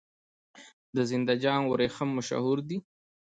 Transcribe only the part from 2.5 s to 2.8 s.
دي